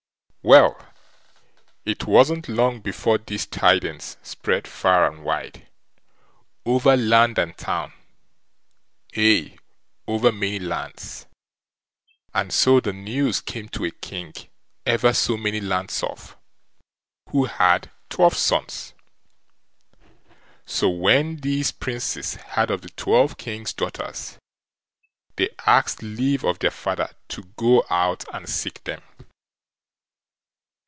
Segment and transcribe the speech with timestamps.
[0.43, 0.83] Well,
[1.85, 5.67] it wasn't long before these tidings spread far and wide,
[6.65, 7.93] over land and town,
[9.15, 9.59] aye,
[10.07, 11.27] over many lands;
[12.33, 14.33] and so the news came to a king
[14.83, 16.35] ever so many lands off,
[17.29, 18.95] who had twelve sons.
[20.65, 24.39] So when these Princes heard of the twelve king's daughters,
[25.35, 29.03] they asked leave of their father to go out and seek them.